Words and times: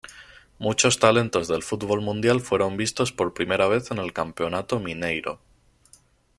Muchos 0.57 0.97
talentos 0.97 1.47
del 1.47 1.61
fútbol 1.61 2.01
mundial 2.01 2.41
fueron 2.41 2.75
vistos 2.75 3.11
por 3.11 3.35
primera 3.35 3.67
vez 3.67 3.91
en 3.91 3.99
el 3.99 4.13
Campeonato 4.13 4.79
Mineiro. 4.79 5.39